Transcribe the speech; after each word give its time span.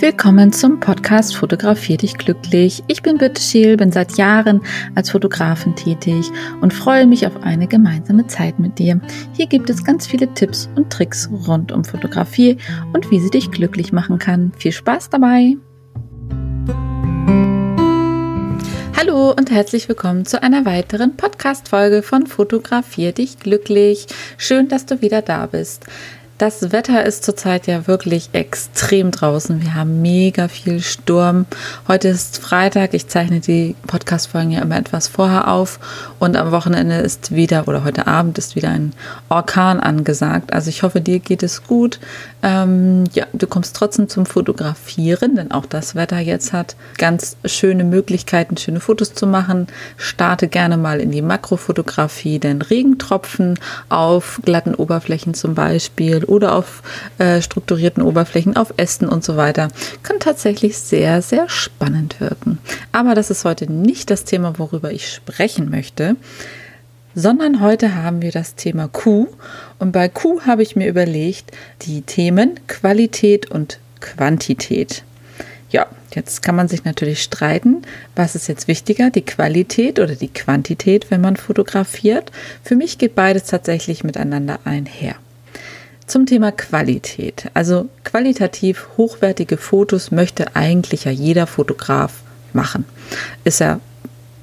Willkommen 0.00 0.50
zum 0.50 0.80
Podcast 0.80 1.36
Fotografier 1.36 1.98
dich 1.98 2.16
glücklich. 2.16 2.82
Ich 2.86 3.02
bin 3.02 3.18
Birte 3.18 3.42
Scheel, 3.42 3.76
bin 3.76 3.92
seit 3.92 4.16
Jahren 4.16 4.62
als 4.94 5.10
Fotografin 5.10 5.76
tätig 5.76 6.30
und 6.62 6.72
freue 6.72 7.06
mich 7.06 7.26
auf 7.26 7.42
eine 7.42 7.66
gemeinsame 7.66 8.26
Zeit 8.26 8.58
mit 8.58 8.78
dir. 8.78 8.98
Hier 9.34 9.46
gibt 9.46 9.68
es 9.68 9.84
ganz 9.84 10.06
viele 10.06 10.32
Tipps 10.32 10.70
und 10.74 10.90
Tricks 10.90 11.28
rund 11.46 11.70
um 11.70 11.84
Fotografie 11.84 12.56
und 12.94 13.10
wie 13.10 13.20
sie 13.20 13.28
dich 13.28 13.50
glücklich 13.50 13.92
machen 13.92 14.18
kann. 14.18 14.52
Viel 14.56 14.72
Spaß 14.72 15.10
dabei! 15.10 15.58
Hallo 18.96 19.32
und 19.32 19.50
herzlich 19.50 19.86
willkommen 19.86 20.24
zu 20.24 20.42
einer 20.42 20.64
weiteren 20.64 21.18
Podcast-Folge 21.18 22.02
von 22.02 22.26
Fotografier 22.26 23.12
dich 23.12 23.38
glücklich. 23.38 24.06
Schön, 24.38 24.68
dass 24.68 24.86
du 24.86 25.02
wieder 25.02 25.20
da 25.20 25.44
bist. 25.44 25.84
Das 26.40 26.72
Wetter 26.72 27.04
ist 27.04 27.22
zurzeit 27.22 27.66
ja 27.66 27.86
wirklich 27.86 28.30
extrem 28.32 29.10
draußen. 29.10 29.60
Wir 29.60 29.74
haben 29.74 30.00
mega 30.00 30.48
viel 30.48 30.80
Sturm. 30.80 31.44
Heute 31.86 32.08
ist 32.08 32.38
Freitag. 32.38 32.94
Ich 32.94 33.08
zeichne 33.08 33.40
die 33.40 33.76
Podcast-Folgen 33.86 34.52
ja 34.52 34.62
immer 34.62 34.78
etwas 34.78 35.06
vorher 35.06 35.48
auf. 35.48 35.78
Und 36.18 36.38
am 36.38 36.50
Wochenende 36.50 36.94
ist 36.94 37.34
wieder, 37.34 37.68
oder 37.68 37.84
heute 37.84 38.06
Abend 38.06 38.38
ist 38.38 38.56
wieder 38.56 38.70
ein 38.70 38.94
Orkan 39.28 39.80
angesagt. 39.80 40.54
Also 40.54 40.70
ich 40.70 40.82
hoffe, 40.82 41.02
dir 41.02 41.18
geht 41.18 41.42
es 41.42 41.64
gut. 41.64 42.00
Ähm, 42.42 43.04
ja, 43.12 43.26
du 43.34 43.46
kommst 43.46 43.76
trotzdem 43.76 44.08
zum 44.08 44.24
Fotografieren, 44.24 45.36
denn 45.36 45.50
auch 45.50 45.66
das 45.66 45.94
Wetter 45.94 46.20
jetzt 46.20 46.54
hat 46.54 46.74
ganz 46.96 47.36
schöne 47.44 47.84
Möglichkeiten, 47.84 48.56
schöne 48.56 48.80
Fotos 48.80 49.12
zu 49.12 49.26
machen. 49.26 49.66
Starte 49.98 50.48
gerne 50.48 50.78
mal 50.78 51.00
in 51.00 51.10
die 51.10 51.20
Makrofotografie, 51.20 52.38
denn 52.38 52.62
Regentropfen 52.62 53.58
auf 53.90 54.40
glatten 54.42 54.74
Oberflächen 54.74 55.34
zum 55.34 55.54
Beispiel 55.54 56.24
oder 56.30 56.54
auf 56.54 56.82
äh, 57.18 57.42
strukturierten 57.42 58.02
Oberflächen, 58.02 58.56
auf 58.56 58.72
Ästen 58.76 59.08
und 59.08 59.24
so 59.24 59.36
weiter, 59.36 59.68
kann 60.02 60.20
tatsächlich 60.20 60.78
sehr, 60.78 61.20
sehr 61.20 61.48
spannend 61.48 62.20
wirken. 62.20 62.58
Aber 62.92 63.14
das 63.14 63.30
ist 63.30 63.44
heute 63.44 63.70
nicht 63.70 64.10
das 64.10 64.24
Thema, 64.24 64.58
worüber 64.58 64.92
ich 64.92 65.12
sprechen 65.12 65.70
möchte, 65.70 66.16
sondern 67.14 67.60
heute 67.60 67.94
haben 67.96 68.22
wir 68.22 68.30
das 68.30 68.54
Thema 68.54 68.88
Q. 68.88 69.26
Und 69.78 69.92
bei 69.92 70.08
Q 70.08 70.42
habe 70.46 70.62
ich 70.62 70.76
mir 70.76 70.88
überlegt, 70.88 71.50
die 71.82 72.02
Themen 72.02 72.60
Qualität 72.68 73.50
und 73.50 73.80
Quantität. 74.00 75.02
Ja, 75.70 75.86
jetzt 76.14 76.42
kann 76.42 76.56
man 76.56 76.68
sich 76.68 76.84
natürlich 76.84 77.22
streiten, 77.22 77.82
was 78.16 78.34
ist 78.34 78.48
jetzt 78.48 78.66
wichtiger, 78.66 79.10
die 79.10 79.24
Qualität 79.24 80.00
oder 80.00 80.16
die 80.16 80.32
Quantität, 80.32 81.10
wenn 81.10 81.20
man 81.20 81.36
fotografiert. 81.36 82.32
Für 82.64 82.74
mich 82.74 82.98
geht 82.98 83.14
beides 83.14 83.44
tatsächlich 83.44 84.02
miteinander 84.02 84.58
einher. 84.64 85.16
Zum 86.10 86.26
Thema 86.26 86.50
Qualität. 86.50 87.52
Also 87.54 87.88
qualitativ 88.02 88.88
hochwertige 88.96 89.56
Fotos 89.56 90.10
möchte 90.10 90.56
eigentlich 90.56 91.04
ja 91.04 91.12
jeder 91.12 91.46
Fotograf 91.46 92.14
machen. 92.52 92.84
Ist 93.44 93.60
ja 93.60 93.78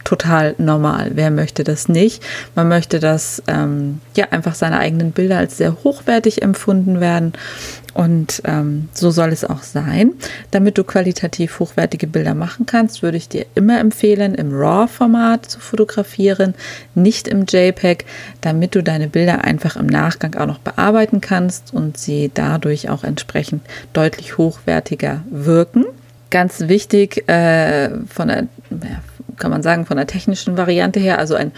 total 0.05 0.55
normal. 0.59 1.11
Wer 1.15 1.29
möchte 1.29 1.65
das 1.65 1.89
nicht? 1.89 2.23
Man 2.55 2.69
möchte, 2.69 3.01
dass 3.01 3.43
ähm, 3.47 3.99
ja 4.15 4.27
einfach 4.31 4.55
seine 4.55 4.79
eigenen 4.79 5.11
Bilder 5.11 5.39
als 5.39 5.57
sehr 5.57 5.83
hochwertig 5.83 6.41
empfunden 6.41 7.01
werden. 7.01 7.33
Und 7.97 8.43
ähm, 8.45 8.89
so 8.93 9.09
soll 9.09 9.29
es 9.29 9.43
auch 9.43 9.63
sein. 9.63 10.13
Damit 10.51 10.77
du 10.77 10.83
qualitativ 10.83 11.59
hochwertige 11.59 12.05
Bilder 12.05 12.35
machen 12.35 12.67
kannst, 12.67 13.01
würde 13.01 13.17
ich 13.17 13.27
dir 13.27 13.47
immer 13.55 13.79
empfehlen, 13.79 14.35
im 14.35 14.53
RAW-Format 14.53 15.47
zu 15.47 15.59
fotografieren, 15.59 16.53
nicht 16.93 17.27
im 17.27 17.45
JPEG, 17.47 18.05
damit 18.39 18.75
du 18.75 18.83
deine 18.83 19.07
Bilder 19.07 19.43
einfach 19.43 19.77
im 19.77 19.87
Nachgang 19.87 20.35
auch 20.35 20.45
noch 20.45 20.59
bearbeiten 20.59 21.21
kannst 21.21 21.73
und 21.73 21.97
sie 21.97 22.29
dadurch 22.31 22.87
auch 22.87 23.03
entsprechend 23.03 23.63
deutlich 23.93 24.37
hochwertiger 24.37 25.23
wirken. 25.31 25.83
Ganz 26.29 26.67
wichtig 26.67 27.27
äh, 27.27 27.89
von 28.05 28.27
der 28.27 28.47
kann 29.37 29.51
man 29.51 29.63
sagen, 29.63 29.85
von 29.85 29.97
der 29.97 30.07
technischen 30.07 30.57
Variante 30.57 30.99
her. 30.99 31.19
Also 31.19 31.35
ein 31.35 31.51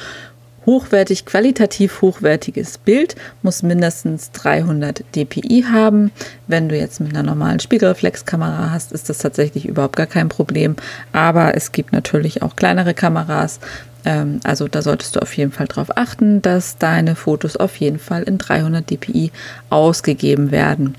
hochwertig, 0.69 1.25
qualitativ 1.25 2.03
hochwertiges 2.03 2.77
Bild 2.77 3.15
muss 3.41 3.63
mindestens 3.63 4.29
300 4.33 5.03
dpi 5.15 5.63
haben. 5.63 6.11
Wenn 6.45 6.69
du 6.69 6.77
jetzt 6.77 6.99
mit 6.99 7.09
einer 7.09 7.23
normalen 7.23 7.59
Spiegelreflexkamera 7.59 8.69
hast, 8.69 8.91
ist 8.91 9.09
das 9.09 9.17
tatsächlich 9.17 9.65
überhaupt 9.67 9.95
gar 9.95 10.05
kein 10.05 10.29
Problem. 10.29 10.75
Aber 11.11 11.57
es 11.57 11.71
gibt 11.71 11.91
natürlich 11.91 12.43
auch 12.43 12.55
kleinere 12.55 12.93
Kameras. 12.93 13.59
Ähm, 14.05 14.41
also 14.43 14.67
da 14.67 14.83
solltest 14.83 15.15
du 15.15 15.21
auf 15.21 15.35
jeden 15.35 15.51
Fall 15.51 15.65
darauf 15.65 15.97
achten, 15.97 16.39
dass 16.43 16.77
deine 16.77 17.15
Fotos 17.15 17.57
auf 17.57 17.75
jeden 17.77 17.97
Fall 17.97 18.21
in 18.21 18.37
300 18.37 18.87
dpi 18.87 19.31
ausgegeben 19.71 20.51
werden 20.51 20.93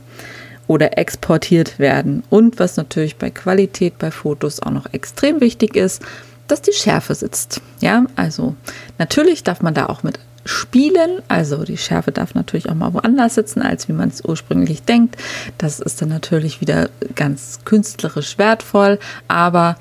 oder 0.66 0.98
exportiert 0.98 1.78
werden. 1.78 2.24
Und 2.28 2.58
was 2.58 2.76
natürlich 2.76 3.18
bei 3.18 3.30
Qualität 3.30 3.98
bei 4.00 4.10
Fotos 4.10 4.60
auch 4.60 4.72
noch 4.72 4.92
extrem 4.92 5.40
wichtig 5.40 5.76
ist, 5.76 6.02
dass 6.50 6.62
die 6.62 6.72
Schärfe 6.72 7.14
sitzt. 7.14 7.60
Ja, 7.80 8.04
also 8.16 8.54
natürlich 8.98 9.44
darf 9.44 9.62
man 9.62 9.74
da 9.74 9.86
auch 9.86 10.02
mit 10.02 10.18
spielen. 10.44 11.22
Also 11.28 11.64
die 11.64 11.76
Schärfe 11.76 12.12
darf 12.12 12.34
natürlich 12.34 12.68
auch 12.68 12.74
mal 12.74 12.94
woanders 12.94 13.34
sitzen, 13.34 13.62
als 13.62 13.88
wie 13.88 13.92
man 13.92 14.08
es 14.08 14.24
ursprünglich 14.24 14.82
denkt. 14.82 15.16
Das 15.58 15.80
ist 15.80 16.00
dann 16.00 16.08
natürlich 16.08 16.60
wieder 16.60 16.88
ganz 17.14 17.60
künstlerisch 17.64 18.38
wertvoll. 18.38 18.98
Aber 19.28 19.76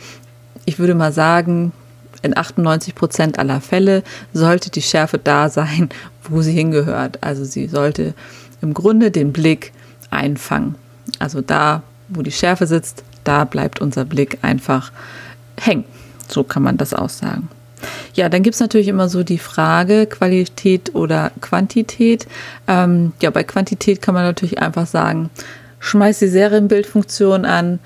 ich 0.65 0.79
würde 0.79 0.95
mal 0.95 1.13
sagen, 1.13 1.71
in 2.21 2.37
98 2.37 2.95
Prozent 2.95 3.39
aller 3.39 3.61
Fälle 3.61 4.03
sollte 4.33 4.69
die 4.69 4.81
Schärfe 4.81 5.17
da 5.17 5.49
sein, 5.49 5.89
wo 6.29 6.41
sie 6.41 6.53
hingehört. 6.53 7.23
Also 7.23 7.45
sie 7.45 7.67
sollte 7.67 8.13
im 8.61 8.73
Grunde 8.73 9.11
den 9.11 9.31
Blick 9.31 9.71
einfangen. 10.11 10.75
Also 11.17 11.41
da, 11.41 11.83
wo 12.09 12.21
die 12.21 12.31
Schärfe 12.31 12.67
sitzt, 12.67 13.03
da 13.23 13.45
bleibt 13.45 13.79
unser 13.79 14.05
Blick 14.05 14.39
einfach 14.41 14.91
hängen. 15.59 15.85
So 16.31 16.43
kann 16.43 16.63
man 16.63 16.77
das 16.77 16.93
aussagen. 16.93 17.49
Ja, 18.13 18.27
dann 18.29 18.43
gibt 18.43 18.55
es 18.55 18.59
natürlich 18.59 18.87
immer 18.87 19.07
so 19.07 19.23
die 19.23 19.37
Frage, 19.37 20.05
Qualität 20.05 20.95
oder 20.95 21.31
Quantität. 21.41 22.27
Ähm, 22.67 23.13
ja, 23.21 23.29
bei 23.29 23.43
Quantität 23.43 24.01
kann 24.01 24.13
man 24.13 24.23
natürlich 24.23 24.59
einfach 24.59 24.85
sagen, 24.85 25.29
schmeiß 25.79 26.19
die 26.19 26.27
Serienbildfunktion 26.27 27.45
an 27.45 27.79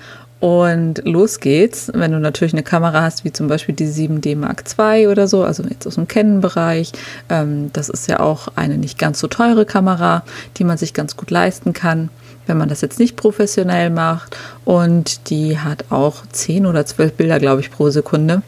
und 0.44 1.00
los 1.06 1.40
geht's. 1.40 1.90
Wenn 1.94 2.12
du 2.12 2.20
natürlich 2.20 2.52
eine 2.52 2.62
Kamera 2.62 3.00
hast, 3.00 3.24
wie 3.24 3.32
zum 3.32 3.48
Beispiel 3.48 3.74
die 3.74 3.86
7D 3.86 4.36
Mark 4.36 4.62
II 4.78 5.06
oder 5.06 5.26
so, 5.26 5.42
also 5.42 5.62
jetzt 5.62 5.86
aus 5.86 5.94
dem 5.94 6.06
Canon-Bereich, 6.06 6.92
ähm, 7.30 7.70
das 7.72 7.88
ist 7.88 8.10
ja 8.10 8.20
auch 8.20 8.48
eine 8.54 8.76
nicht 8.76 8.98
ganz 8.98 9.20
so 9.20 9.26
teure 9.26 9.64
Kamera, 9.64 10.22
die 10.58 10.64
man 10.64 10.76
sich 10.76 10.92
ganz 10.92 11.16
gut 11.16 11.30
leisten 11.30 11.72
kann 11.72 12.10
wenn 12.46 12.58
man 12.58 12.68
das 12.68 12.82
jetzt 12.82 12.98
nicht 12.98 13.16
professionell 13.16 13.88
macht. 13.88 14.36
Und 14.66 15.30
die 15.30 15.58
hat 15.58 15.86
auch 15.88 16.26
10 16.30 16.66
oder 16.66 16.84
12 16.84 17.14
Bilder, 17.14 17.38
glaube 17.38 17.62
ich, 17.62 17.70
pro 17.70 17.88
Sekunde. 17.88 18.42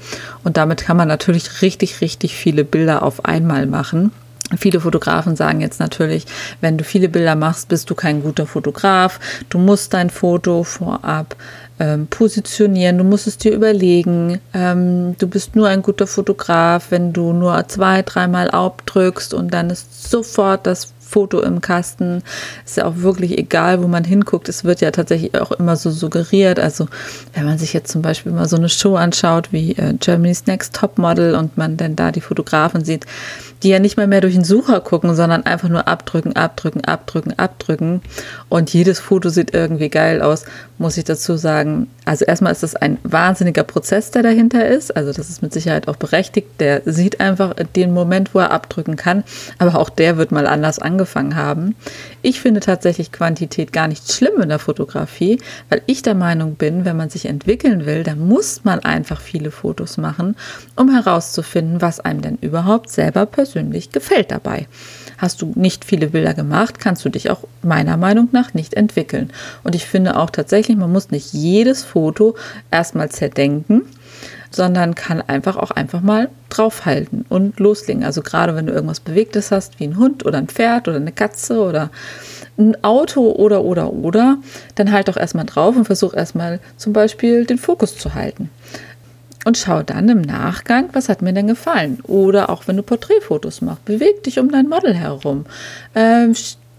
Und 0.44 0.58
damit 0.58 0.82
kann 0.82 0.98
man 0.98 1.08
natürlich 1.08 1.62
richtig, 1.62 2.02
richtig 2.02 2.36
viele 2.36 2.64
Bilder 2.64 3.02
auf 3.02 3.24
einmal 3.24 3.64
machen. 3.64 4.12
Viele 4.58 4.80
Fotografen 4.80 5.34
sagen 5.34 5.62
jetzt 5.62 5.80
natürlich, 5.80 6.26
wenn 6.60 6.76
du 6.76 6.84
viele 6.84 7.08
Bilder 7.08 7.34
machst, 7.34 7.68
bist 7.68 7.88
du 7.88 7.94
kein 7.94 8.22
guter 8.22 8.46
Fotograf. 8.46 9.18
Du 9.48 9.58
musst 9.58 9.94
dein 9.94 10.10
Foto 10.10 10.62
vorab 10.62 11.34
ähm, 11.78 12.06
positionieren, 12.06 12.98
du 12.98 13.04
musst 13.04 13.26
es 13.26 13.38
dir 13.38 13.52
überlegen. 13.52 14.40
Ähm, 14.54 15.16
du 15.18 15.28
bist 15.28 15.54
nur 15.56 15.68
ein 15.68 15.82
guter 15.82 16.06
Fotograf, 16.06 16.90
wenn 16.90 17.12
du 17.12 17.32
nur 17.32 17.68
zwei, 17.68 18.02
dreimal 18.02 18.50
abdrückst 18.50 19.34
und 19.34 19.52
dann 19.52 19.70
ist 19.70 20.10
sofort 20.10 20.66
das 20.66 20.94
Foto 21.06 21.40
im 21.40 21.60
Kasten. 21.60 22.22
Ist 22.64 22.78
ja 22.78 22.86
auch 22.86 22.96
wirklich 22.96 23.38
egal, 23.38 23.82
wo 23.82 23.88
man 23.88 24.04
hinguckt. 24.04 24.48
Es 24.48 24.64
wird 24.64 24.80
ja 24.80 24.90
tatsächlich 24.90 25.38
auch 25.40 25.52
immer 25.52 25.76
so 25.76 25.90
suggeriert. 25.90 26.58
Also 26.58 26.88
wenn 27.34 27.44
man 27.44 27.58
sich 27.58 27.72
jetzt 27.72 27.92
zum 27.92 28.02
Beispiel 28.02 28.32
mal 28.32 28.48
so 28.48 28.56
eine 28.56 28.68
Show 28.68 28.96
anschaut 28.96 29.52
wie 29.52 29.72
äh, 29.72 29.94
Germany's 30.00 30.46
Next 30.46 30.74
Top 30.74 30.98
Model 30.98 31.34
und 31.34 31.56
man 31.56 31.76
dann 31.76 31.94
da 31.94 32.10
die 32.10 32.20
Fotografen 32.20 32.84
sieht, 32.84 33.06
die 33.66 33.70
ja 33.70 33.80
nicht 33.80 33.96
mal 33.96 34.06
mehr 34.06 34.20
durch 34.20 34.34
den 34.34 34.44
Sucher 34.44 34.80
gucken, 34.80 35.16
sondern 35.16 35.44
einfach 35.44 35.68
nur 35.68 35.88
abdrücken, 35.88 36.36
abdrücken, 36.36 36.84
abdrücken, 36.84 37.36
abdrücken. 37.36 38.00
Und 38.48 38.72
jedes 38.72 39.00
Foto 39.00 39.28
sieht 39.28 39.54
irgendwie 39.54 39.88
geil 39.88 40.22
aus, 40.22 40.44
muss 40.78 40.96
ich 40.96 41.02
dazu 41.02 41.36
sagen. 41.36 41.88
Also 42.04 42.24
erstmal 42.24 42.52
ist 42.52 42.62
das 42.62 42.76
ein 42.76 42.98
wahnsinniger 43.02 43.64
Prozess, 43.64 44.12
der 44.12 44.22
dahinter 44.22 44.68
ist. 44.68 44.96
Also 44.96 45.12
das 45.12 45.30
ist 45.30 45.42
mit 45.42 45.52
Sicherheit 45.52 45.88
auch 45.88 45.96
berechtigt. 45.96 46.60
Der 46.60 46.82
sieht 46.84 47.18
einfach 47.18 47.54
den 47.74 47.92
Moment, 47.92 48.36
wo 48.36 48.38
er 48.38 48.52
abdrücken 48.52 48.94
kann. 48.94 49.24
Aber 49.58 49.80
auch 49.80 49.90
der 49.90 50.16
wird 50.16 50.30
mal 50.30 50.46
anders 50.46 50.78
angefangen 50.78 51.34
haben. 51.34 51.74
Ich 52.22 52.40
finde 52.40 52.60
tatsächlich 52.60 53.10
Quantität 53.10 53.72
gar 53.72 53.88
nicht 53.88 54.12
schlimm 54.12 54.40
in 54.40 54.48
der 54.48 54.60
Fotografie, 54.60 55.40
weil 55.70 55.82
ich 55.86 56.02
der 56.02 56.14
Meinung 56.14 56.54
bin, 56.54 56.84
wenn 56.84 56.96
man 56.96 57.10
sich 57.10 57.26
entwickeln 57.26 57.84
will, 57.84 58.04
dann 58.04 58.20
muss 58.20 58.62
man 58.62 58.78
einfach 58.78 59.20
viele 59.20 59.50
Fotos 59.50 59.96
machen, 59.96 60.36
um 60.76 60.88
herauszufinden, 60.88 61.82
was 61.82 61.98
einem 61.98 62.20
denn 62.20 62.38
überhaupt 62.40 62.90
selber 62.90 63.26
persönlich 63.26 63.55
persönlich 63.56 63.90
gefällt 63.90 64.30
dabei. 64.30 64.66
Hast 65.16 65.40
du 65.40 65.52
nicht 65.54 65.86
viele 65.86 66.08
Bilder 66.08 66.34
gemacht, 66.34 66.78
kannst 66.78 67.04
du 67.04 67.08
dich 67.08 67.30
auch 67.30 67.44
meiner 67.62 67.96
Meinung 67.96 68.28
nach 68.32 68.52
nicht 68.52 68.74
entwickeln. 68.74 69.30
Und 69.64 69.74
ich 69.74 69.86
finde 69.86 70.18
auch 70.18 70.28
tatsächlich, 70.28 70.76
man 70.76 70.92
muss 70.92 71.10
nicht 71.10 71.32
jedes 71.32 71.82
Foto 71.82 72.36
erstmal 72.70 73.08
zerdenken, 73.08 73.82
sondern 74.50 74.94
kann 74.94 75.22
einfach 75.22 75.56
auch 75.56 75.70
einfach 75.70 76.02
mal 76.02 76.28
draufhalten 76.50 77.24
und 77.30 77.58
loslegen. 77.58 78.04
Also 78.04 78.20
gerade 78.20 78.54
wenn 78.54 78.66
du 78.66 78.74
irgendwas 78.74 79.00
Bewegtes 79.00 79.50
hast, 79.50 79.80
wie 79.80 79.84
ein 79.84 79.96
Hund 79.96 80.26
oder 80.26 80.36
ein 80.36 80.48
Pferd 80.48 80.86
oder 80.88 80.98
eine 80.98 81.12
Katze 81.12 81.58
oder 81.60 81.90
ein 82.58 82.76
Auto 82.84 83.32
oder 83.32 83.64
oder 83.64 83.92
oder, 83.92 84.36
dann 84.74 84.92
halt 84.92 85.08
doch 85.08 85.16
erstmal 85.16 85.46
drauf 85.46 85.76
und 85.76 85.86
versuch 85.86 86.12
erstmal 86.12 86.60
zum 86.76 86.92
Beispiel 86.92 87.46
den 87.46 87.58
Fokus 87.58 87.96
zu 87.96 88.14
halten. 88.14 88.50
Und 89.46 89.56
schau 89.56 89.84
dann 89.84 90.08
im 90.08 90.22
Nachgang, 90.22 90.88
was 90.92 91.08
hat 91.08 91.22
mir 91.22 91.32
denn 91.32 91.46
gefallen. 91.46 92.00
Oder 92.02 92.50
auch 92.50 92.66
wenn 92.66 92.76
du 92.76 92.82
Porträtfotos 92.82 93.60
machst, 93.60 93.84
beweg 93.84 94.24
dich 94.24 94.40
um 94.40 94.50
dein 94.50 94.68
Model 94.68 94.92
herum. 94.92 95.46
Ähm, 95.94 96.34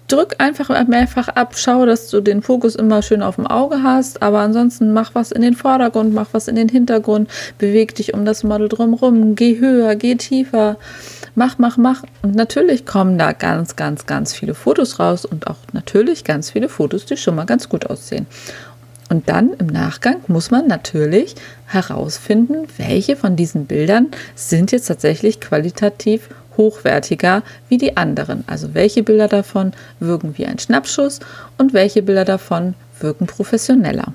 drück 0.10 0.36
einfach 0.40 0.70
mehrfach 0.86 1.30
ab, 1.30 1.54
schau, 1.56 1.86
dass 1.86 2.10
du 2.10 2.20
den 2.20 2.42
Fokus 2.42 2.76
immer 2.76 3.02
schön 3.04 3.24
auf 3.24 3.36
dem 3.36 3.48
Auge 3.48 3.84
hast, 3.84 4.22
aber 4.22 4.40
ansonsten 4.40 4.92
mach 4.92 5.16
was 5.16 5.32
in 5.32 5.44
den 5.44 5.54
Vordergrund, 5.54 6.14
mach 6.14 6.28
was 6.34 6.50
in 6.50 6.58
den 6.58 6.68
Hintergrund, 6.68 7.30
beweg 7.58 7.96
dich 7.96 8.14
um 8.14 8.26
das 8.26 8.44
Model 8.44 8.68
drumherum, 8.68 9.36
geh 9.36 9.60
höher, 9.60 9.96
geh 9.96 10.16
tiefer 10.16 10.76
mach, 11.38 11.60
mach, 11.60 11.78
mach. 11.78 12.04
Und 12.24 12.36
natürlich 12.36 12.86
kommen 12.86 13.18
da 13.18 13.32
ganz, 13.32 13.76
ganz, 13.76 14.06
ganz 14.06 14.34
viele 14.34 14.56
Fotos 14.56 15.00
raus 15.00 15.24
und 15.24 15.48
auch 15.48 15.58
natürlich 15.72 16.24
ganz 16.24 16.50
viele 16.50 16.68
Fotos, 16.68 17.06
die 17.06 17.16
schon 17.16 17.36
mal 17.36 17.46
ganz 17.46 17.70
gut 17.70 17.86
aussehen. 17.86 18.26
Und 19.10 19.30
dann 19.30 19.54
im 19.54 19.68
Nachgang 19.68 20.18
muss 20.28 20.52
man 20.52 20.68
natürlich 20.68 21.36
herausfinden, 21.66 22.68
welche 22.78 23.16
von 23.16 23.36
diesen 23.36 23.66
Bildern 23.66 24.08
sind 24.36 24.72
jetzt 24.72 24.88
tatsächlich 24.88 25.40
qualitativ 25.40 26.30
hochwertiger 26.58 27.44
wie 27.70 27.78
die 27.78 27.96
anderen. 27.96 28.44
Also 28.48 28.74
welche 28.74 29.04
Bilder 29.04 29.28
davon 29.28 29.74
wirken 30.00 30.38
wie 30.38 30.46
ein 30.46 30.60
Schnappschuss 30.60 31.20
und 31.58 31.74
welche 31.74 32.02
Bilder 32.02 32.26
davon 32.26 32.74
wirken 33.00 33.28
professioneller. 33.28 34.14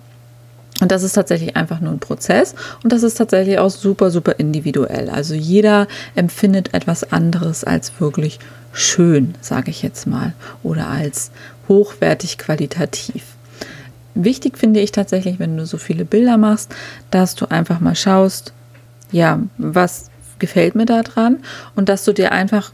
Und 0.81 0.91
das 0.91 1.05
ist 1.05 1.13
tatsächlich 1.13 1.57
einfach 1.57 1.81
nur 1.81 1.93
ein 1.93 2.01
Prozess 2.01 2.57
und 2.83 2.93
das 2.93 3.05
ist 3.05 3.15
tatsächlich 3.15 3.59
auch 3.59 3.71
super, 3.71 4.11
super 4.11 4.35
individuell. 4.39 5.11
Also 5.11 5.35
jeder 5.35 5.87
empfindet 6.17 6.75
etwas 6.75 7.13
anderes 7.13 7.63
als 7.63 7.93
wirklich 8.01 8.41
schön, 8.73 9.37
sage 9.41 9.71
ich 9.71 9.83
jetzt 9.83 10.07
mal, 10.07 10.33
oder 10.65 10.89
als 10.89 11.31
hochwertig 11.69 12.37
qualitativ. 12.37 13.23
Wichtig 14.15 14.59
finde 14.59 14.81
ich 14.81 14.93
tatsächlich, 14.93 15.39
wenn 15.39 15.57
du 15.57 15.67
so 15.67 15.79
viele 15.79 16.05
Bilder 16.05 16.37
machst, 16.37 16.75
dass 17.11 17.35
du 17.35 17.47
einfach 17.47 17.81
mal 17.81 17.97
schaust, 17.97 18.53
ja, 19.11 19.41
was 19.59 20.11
gefällt 20.39 20.75
mir 20.75 20.87
da 20.87 21.03
dran 21.03 21.39
und 21.77 21.89
dass 21.89 22.05
du 22.05 22.13
dir 22.13 22.33
einfach, 22.33 22.73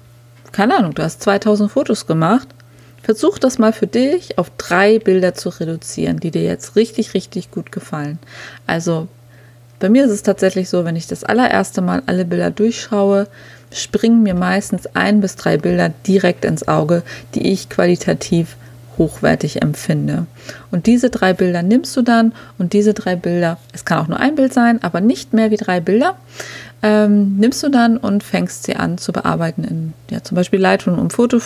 keine 0.53 0.77
Ahnung, 0.77 0.95
du 0.95 1.03
hast 1.03 1.23
2000 1.23 1.71
Fotos 1.71 2.07
gemacht 2.07 2.49
Versuch 3.09 3.39
das 3.39 3.59
mal 3.59 3.73
für 3.73 3.87
dich 3.87 4.37
auf 4.37 4.51
drei 4.59 4.99
Bilder 4.99 5.33
zu 5.33 5.49
reduzieren, 5.49 6.21
die 6.21 6.31
dir 6.31 6.43
jetzt 6.43 6.77
richtig, 6.77 7.15
richtig 7.15 7.51
gut 7.51 7.73
gefallen. 7.73 8.19
Also 8.67 9.09
bei 9.79 9.89
mir 9.89 10.05
ist 10.05 10.11
es 10.11 10.23
tatsächlich 10.23 10.69
so, 10.69 10.85
wenn 10.85 10.95
ich 10.95 11.07
das 11.07 11.25
allererste 11.25 11.81
Mal 11.81 12.03
alle 12.05 12.27
Bilder 12.27 12.51
durchschaue, 12.51 13.27
springen 13.73 14.23
mir 14.23 14.35
meistens 14.35 14.95
ein 14.95 15.23
bis 15.23 15.37
drei 15.37 15.57
Bilder 15.57 15.91
direkt 16.07 16.45
ins 16.45 16.69
Auge, 16.69 17.03
die 17.35 17.51
ich 17.51 17.71
qualitativ 17.71 18.57
hochwertig 18.99 19.63
empfinde. 19.63 20.27
Und 20.71 20.87
diese 20.87 21.11
drei 21.11 21.33
Bilder 21.33 21.63
nimmst 21.63 21.97
du 21.97 22.03
dann 22.03 22.33
und 22.59 22.73
diese 22.73 22.95
drei 22.95 23.17
Bilder, 23.17 23.59
es 23.73 23.85
kann 23.85 23.99
auch 23.99 24.09
nur 24.09 24.21
ein 24.21 24.35
Bild 24.35 24.53
sein, 24.53 24.83
aber 24.83 25.01
nicht 25.01 25.33
mehr 25.33 25.51
wie 25.51 25.57
drei 25.57 25.81
Bilder, 25.81 26.17
ähm, 26.83 27.37
nimmst 27.39 27.63
du 27.63 27.71
dann 27.71 27.97
und 27.97 28.23
fängst 28.23 28.65
sie 28.65 28.77
an 28.77 28.99
zu 28.99 29.13
bearbeiten 29.13 29.65
in 29.65 29.93
ja, 30.11 30.23
zum 30.23 30.37
Beispiel 30.37 30.61
Lightroom, 30.61 30.99
um 30.99 31.11
Foto, 31.11 31.41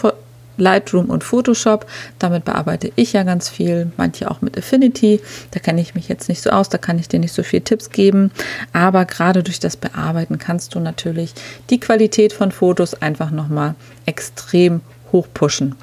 Lightroom 0.59 1.07
und 1.07 1.25
Photoshop. 1.25 1.87
Damit 2.19 2.45
bearbeite 2.45 2.93
ich 2.97 3.13
ja 3.15 3.23
ganz 3.23 3.49
viel, 3.49 3.91
manche 3.97 4.31
auch 4.31 4.43
mit 4.43 4.59
Affinity. 4.59 5.21
Da 5.51 5.61
kenne 5.61 5.81
ich 5.81 5.95
mich 5.95 6.09
jetzt 6.09 6.29
nicht 6.29 6.43
so 6.43 6.51
aus, 6.51 6.69
da 6.69 6.79
kann 6.79 6.99
ich 6.99 7.09
dir 7.09 7.19
nicht 7.19 7.33
so 7.33 7.43
viele 7.43 7.65
Tipps 7.65 7.91
geben. 7.91 8.31
Aber 8.73 9.05
gerade 9.05 9.43
durch 9.43 9.61
das 9.61 9.77
Bearbeiten 9.77 10.39
kannst 10.39 10.75
du 10.75 10.81
natürlich 10.81 11.35
die 11.71 11.81
Qualität 11.81 12.33
von 12.33 12.53
Fotos 12.53 12.95
einfach 12.95 13.31
nochmal 13.31 13.75
extrem 14.05 14.81
hoch 15.13 15.27
pushen. 15.33 15.75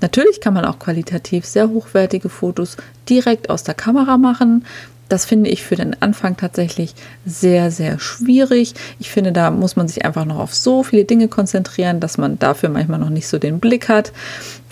Natürlich 0.00 0.40
kann 0.40 0.54
man 0.54 0.64
auch 0.64 0.78
qualitativ 0.78 1.44
sehr 1.44 1.68
hochwertige 1.68 2.28
Fotos 2.28 2.76
direkt 3.08 3.50
aus 3.50 3.62
der 3.62 3.74
Kamera 3.74 4.16
machen. 4.16 4.64
Das 5.08 5.24
finde 5.24 5.50
ich 5.50 5.64
für 5.64 5.74
den 5.74 6.00
Anfang 6.00 6.36
tatsächlich 6.36 6.94
sehr, 7.26 7.72
sehr 7.72 7.98
schwierig. 7.98 8.74
Ich 9.00 9.10
finde, 9.10 9.32
da 9.32 9.50
muss 9.50 9.74
man 9.74 9.88
sich 9.88 10.04
einfach 10.04 10.24
noch 10.24 10.38
auf 10.38 10.54
so 10.54 10.84
viele 10.84 11.04
Dinge 11.04 11.26
konzentrieren, 11.26 11.98
dass 11.98 12.16
man 12.16 12.38
dafür 12.38 12.68
manchmal 12.68 13.00
noch 13.00 13.10
nicht 13.10 13.26
so 13.26 13.38
den 13.38 13.58
Blick 13.58 13.88
hat 13.88 14.12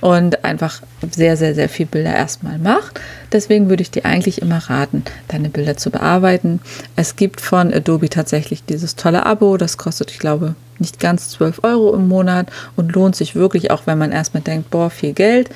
und 0.01 0.45
einfach 0.45 0.81
sehr, 1.11 1.37
sehr, 1.37 1.55
sehr 1.55 1.69
viel 1.69 1.87
Bilder 1.87 2.15
erstmal 2.15 2.59
macht. 2.59 3.01
Deswegen 3.33 3.69
würde 3.69 3.83
ich 3.83 3.91
dir 3.91 4.05
eigentlich 4.05 4.41
immer 4.41 4.59
raten, 4.59 5.05
deine 5.27 5.49
Bilder 5.49 5.77
zu 5.77 5.91
bearbeiten. 5.91 6.61
Es 6.97 7.17
gibt 7.17 7.41
von 7.41 7.73
Adobe 7.73 8.09
tatsächlich 8.09 8.65
dieses 8.65 8.97
tolle 8.97 9.27
Abo, 9.27 9.57
das 9.57 9.77
kostet, 9.77 10.11
ich 10.11 10.19
glaube, 10.19 10.55
nicht 10.79 11.01
ganz 11.01 11.31
12 11.31 11.65
Euro 11.65 11.95
im 11.95 12.07
Monat 12.07 12.49
und 12.77 12.95
lohnt 12.95 13.17
sich 13.17 13.35
wirklich, 13.35 13.71
auch 13.71 13.83
wenn 13.87 13.99
man 13.99 14.13
erstmal 14.13 14.43
denkt, 14.43 14.71
boah, 14.71 14.91
viel 14.91 15.13
Geld. 15.13 15.51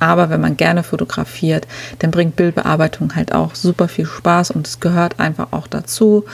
Aber 0.00 0.30
wenn 0.30 0.40
man 0.40 0.56
gerne 0.56 0.82
fotografiert, 0.82 1.66
dann 1.98 2.10
bringt 2.10 2.36
Bildbearbeitung 2.36 3.16
halt 3.16 3.32
auch 3.32 3.54
super 3.54 3.88
viel 3.88 4.06
Spaß 4.06 4.52
und 4.52 4.66
es 4.66 4.80
gehört 4.80 5.18
einfach 5.18 5.48
auch 5.52 5.66
dazu. 5.66 6.24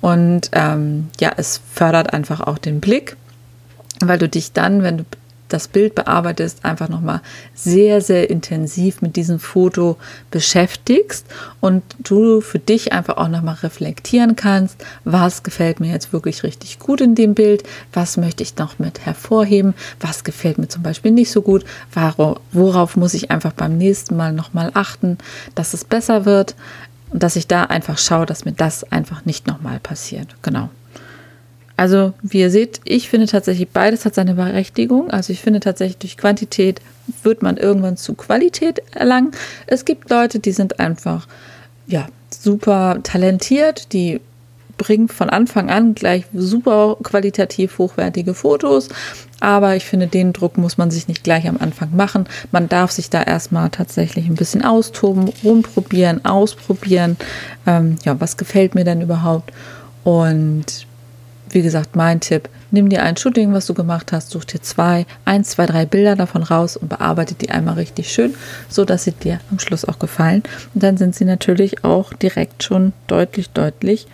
Und 0.00 0.50
ähm, 0.52 1.08
ja, 1.20 1.32
es 1.36 1.60
fördert 1.72 2.12
einfach 2.12 2.40
auch 2.40 2.58
den 2.58 2.80
Blick, 2.80 3.16
weil 4.00 4.18
du 4.18 4.28
dich 4.28 4.52
dann, 4.52 4.82
wenn 4.82 4.98
du 4.98 5.04
das 5.48 5.68
Bild 5.68 5.94
bearbeitest, 5.94 6.64
einfach 6.64 6.88
nochmal 6.88 7.20
sehr, 7.54 8.00
sehr 8.00 8.30
intensiv 8.30 9.02
mit 9.02 9.16
diesem 9.16 9.38
Foto 9.38 9.96
beschäftigst 10.30 11.26
und 11.60 11.82
du 11.98 12.40
für 12.40 12.58
dich 12.58 12.92
einfach 12.92 13.16
auch 13.16 13.28
nochmal 13.28 13.56
reflektieren 13.62 14.36
kannst, 14.36 14.84
was 15.04 15.42
gefällt 15.42 15.80
mir 15.80 15.90
jetzt 15.90 16.12
wirklich 16.12 16.42
richtig 16.42 16.78
gut 16.78 17.00
in 17.00 17.14
dem 17.14 17.34
Bild, 17.34 17.62
was 17.92 18.16
möchte 18.16 18.42
ich 18.42 18.56
noch 18.56 18.78
mit 18.78 19.04
hervorheben, 19.06 19.74
was 20.00 20.24
gefällt 20.24 20.58
mir 20.58 20.68
zum 20.68 20.82
Beispiel 20.82 21.12
nicht 21.12 21.30
so 21.30 21.42
gut, 21.42 21.64
worauf 22.52 22.96
muss 22.96 23.14
ich 23.14 23.30
einfach 23.30 23.52
beim 23.52 23.78
nächsten 23.78 24.16
Mal 24.16 24.32
nochmal 24.32 24.70
achten, 24.74 25.18
dass 25.54 25.74
es 25.74 25.84
besser 25.84 26.24
wird 26.24 26.54
und 27.10 27.22
dass 27.22 27.36
ich 27.36 27.46
da 27.46 27.64
einfach 27.64 27.96
schaue, 27.96 28.26
dass 28.26 28.44
mir 28.44 28.52
das 28.52 28.84
einfach 28.92 29.24
nicht 29.24 29.46
nochmal 29.46 29.80
passiert. 29.80 30.36
Genau. 30.42 30.68
Also, 31.78 32.12
wie 32.22 32.40
ihr 32.40 32.50
seht, 32.50 32.80
ich 32.82 33.08
finde 33.08 33.28
tatsächlich, 33.28 33.68
beides 33.68 34.04
hat 34.04 34.16
seine 34.16 34.34
Berechtigung. 34.34 35.12
Also, 35.12 35.32
ich 35.32 35.40
finde 35.40 35.60
tatsächlich, 35.60 35.98
durch 35.98 36.16
Quantität 36.16 36.80
wird 37.22 37.40
man 37.40 37.56
irgendwann 37.56 37.96
zu 37.96 38.14
Qualität 38.14 38.82
erlangen. 38.90 39.30
Es 39.68 39.84
gibt 39.84 40.10
Leute, 40.10 40.40
die 40.40 40.50
sind 40.50 40.80
einfach, 40.80 41.28
ja, 41.86 42.08
super 42.30 42.98
talentiert, 43.04 43.92
die 43.92 44.20
bringen 44.76 45.06
von 45.06 45.30
Anfang 45.30 45.70
an 45.70 45.94
gleich 45.94 46.24
super 46.34 46.96
qualitativ 47.00 47.78
hochwertige 47.78 48.34
Fotos. 48.34 48.88
Aber 49.38 49.76
ich 49.76 49.84
finde, 49.84 50.08
den 50.08 50.32
Druck 50.32 50.58
muss 50.58 50.78
man 50.78 50.90
sich 50.90 51.06
nicht 51.06 51.22
gleich 51.22 51.48
am 51.48 51.58
Anfang 51.58 51.94
machen. 51.94 52.26
Man 52.50 52.68
darf 52.68 52.90
sich 52.90 53.08
da 53.08 53.22
erstmal 53.22 53.70
tatsächlich 53.70 54.26
ein 54.26 54.34
bisschen 54.34 54.64
austoben, 54.64 55.30
rumprobieren, 55.44 56.24
ausprobieren. 56.24 57.16
Ähm, 57.68 57.98
ja, 58.04 58.20
was 58.20 58.36
gefällt 58.36 58.74
mir 58.74 58.82
denn 58.82 59.00
überhaupt? 59.00 59.52
Und 60.02 60.87
wie 61.50 61.62
gesagt, 61.62 61.96
mein 61.96 62.20
Tipp, 62.20 62.48
nimm 62.70 62.88
dir 62.88 63.02
ein 63.02 63.16
Shooting, 63.16 63.52
was 63.52 63.66
du 63.66 63.74
gemacht 63.74 64.12
hast, 64.12 64.30
such 64.30 64.44
dir 64.44 64.60
zwei, 64.62 65.06
eins, 65.24 65.50
zwei, 65.50 65.66
drei 65.66 65.86
Bilder 65.86 66.16
davon 66.16 66.42
raus 66.42 66.76
und 66.76 66.88
bearbeite 66.88 67.34
die 67.34 67.50
einmal 67.50 67.74
richtig 67.74 68.12
schön, 68.12 68.34
so 68.68 68.84
dass 68.84 69.04
sie 69.04 69.12
dir 69.12 69.40
am 69.50 69.58
Schluss 69.58 69.84
auch 69.84 69.98
gefallen. 69.98 70.42
Und 70.74 70.82
dann 70.82 70.96
sind 70.96 71.14
sie 71.14 71.24
natürlich 71.24 71.84
auch 71.84 72.12
direkt 72.12 72.62
schon 72.62 72.92
deutlich, 73.06 73.50
deutlich 73.50 74.06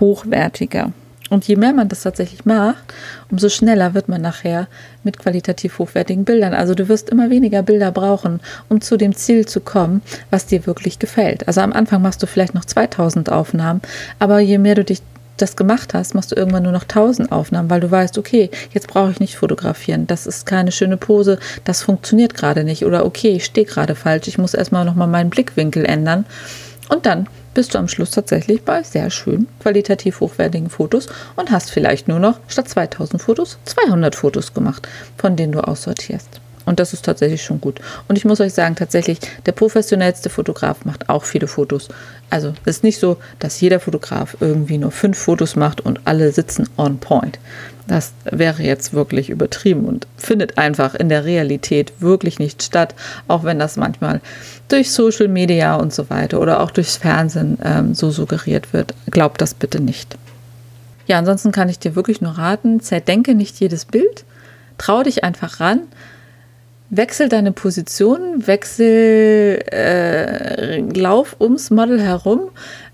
hochwertiger. 0.00 0.92
Und 1.30 1.46
je 1.46 1.56
mehr 1.56 1.74
man 1.74 1.88
das 1.88 2.02
tatsächlich 2.02 2.46
macht, 2.46 2.94
umso 3.30 3.48
schneller 3.48 3.92
wird 3.92 4.08
man 4.08 4.22
nachher 4.22 4.66
mit 5.04 5.18
qualitativ 5.18 5.78
hochwertigen 5.78 6.24
Bildern. 6.24 6.54
Also 6.54 6.74
du 6.74 6.88
wirst 6.88 7.10
immer 7.10 7.28
weniger 7.28 7.62
Bilder 7.62 7.92
brauchen, 7.92 8.40
um 8.68 8.80
zu 8.80 8.96
dem 8.96 9.14
Ziel 9.14 9.46
zu 9.46 9.60
kommen, 9.60 10.00
was 10.30 10.46
dir 10.46 10.66
wirklich 10.66 10.98
gefällt. 10.98 11.46
Also 11.46 11.60
am 11.60 11.74
Anfang 11.74 12.00
machst 12.00 12.22
du 12.22 12.26
vielleicht 12.26 12.54
noch 12.54 12.64
2000 12.64 13.30
Aufnahmen, 13.30 13.82
aber 14.18 14.40
je 14.40 14.58
mehr 14.58 14.74
du 14.74 14.84
dich 14.84 15.02
das 15.38 15.56
gemacht 15.56 15.94
hast, 15.94 16.14
machst 16.14 16.32
du 16.32 16.36
irgendwann 16.36 16.64
nur 16.64 16.72
noch 16.72 16.82
1000 16.82 17.32
Aufnahmen, 17.32 17.70
weil 17.70 17.80
du 17.80 17.90
weißt, 17.90 18.18
okay, 18.18 18.50
jetzt 18.72 18.88
brauche 18.88 19.10
ich 19.10 19.20
nicht 19.20 19.36
fotografieren. 19.36 20.06
Das 20.06 20.26
ist 20.26 20.46
keine 20.46 20.72
schöne 20.72 20.96
Pose, 20.96 21.38
das 21.64 21.82
funktioniert 21.82 22.34
gerade 22.34 22.64
nicht. 22.64 22.84
Oder 22.84 23.06
okay, 23.06 23.30
ich 23.30 23.44
stehe 23.44 23.66
gerade 23.66 23.94
falsch, 23.94 24.28
ich 24.28 24.38
muss 24.38 24.54
erstmal 24.54 24.84
nochmal 24.84 25.08
meinen 25.08 25.30
Blickwinkel 25.30 25.84
ändern. 25.84 26.26
Und 26.88 27.06
dann 27.06 27.26
bist 27.54 27.74
du 27.74 27.78
am 27.78 27.88
Schluss 27.88 28.10
tatsächlich 28.10 28.62
bei 28.62 28.82
sehr 28.82 29.10
schön 29.10 29.48
qualitativ 29.60 30.20
hochwertigen 30.20 30.70
Fotos 30.70 31.08
und 31.36 31.50
hast 31.50 31.70
vielleicht 31.70 32.08
nur 32.08 32.18
noch 32.18 32.38
statt 32.46 32.68
2000 32.68 33.20
Fotos 33.20 33.58
200 33.64 34.14
Fotos 34.14 34.54
gemacht, 34.54 34.88
von 35.16 35.36
denen 35.36 35.52
du 35.52 35.60
aussortierst. 35.60 36.40
Und 36.68 36.80
das 36.80 36.92
ist 36.92 37.04
tatsächlich 37.04 37.42
schon 37.42 37.62
gut. 37.62 37.80
Und 38.08 38.18
ich 38.18 38.26
muss 38.26 38.40
euch 38.40 38.52
sagen, 38.52 38.76
tatsächlich, 38.76 39.18
der 39.46 39.52
professionellste 39.52 40.28
Fotograf 40.28 40.84
macht 40.84 41.08
auch 41.08 41.24
viele 41.24 41.46
Fotos. 41.46 41.88
Also 42.28 42.52
es 42.66 42.76
ist 42.76 42.84
nicht 42.84 43.00
so, 43.00 43.16
dass 43.38 43.58
jeder 43.60 43.80
Fotograf 43.80 44.36
irgendwie 44.40 44.76
nur 44.76 44.90
fünf 44.90 45.16
Fotos 45.16 45.56
macht 45.56 45.80
und 45.80 46.00
alle 46.04 46.30
sitzen 46.30 46.68
on 46.76 46.98
point. 46.98 47.38
Das 47.86 48.12
wäre 48.30 48.62
jetzt 48.62 48.92
wirklich 48.92 49.30
übertrieben 49.30 49.86
und 49.86 50.06
findet 50.18 50.58
einfach 50.58 50.94
in 50.94 51.08
der 51.08 51.24
Realität 51.24 51.94
wirklich 52.00 52.38
nicht 52.38 52.62
statt, 52.62 52.94
auch 53.28 53.44
wenn 53.44 53.58
das 53.58 53.78
manchmal 53.78 54.20
durch 54.68 54.92
Social 54.92 55.28
Media 55.28 55.74
und 55.76 55.94
so 55.94 56.10
weiter 56.10 56.38
oder 56.38 56.60
auch 56.60 56.70
durchs 56.70 56.98
Fernsehen 56.98 57.56
ähm, 57.64 57.94
so 57.94 58.10
suggeriert 58.10 58.74
wird. 58.74 58.92
Glaubt 59.10 59.40
das 59.40 59.54
bitte 59.54 59.80
nicht. 59.80 60.18
Ja, 61.06 61.18
ansonsten 61.18 61.50
kann 61.50 61.70
ich 61.70 61.78
dir 61.78 61.96
wirklich 61.96 62.20
nur 62.20 62.32
raten, 62.32 62.80
zerdenke 62.80 63.34
nicht 63.34 63.58
jedes 63.58 63.86
Bild, 63.86 64.26
trau 64.76 65.02
dich 65.02 65.24
einfach 65.24 65.60
ran 65.60 65.80
wechsel 66.90 67.28
deine 67.28 67.52
Position, 67.52 68.46
wechsel, 68.46 69.62
äh, 69.70 70.80
lauf 70.80 71.36
ums 71.40 71.70
Model 71.70 72.00
herum. 72.00 72.50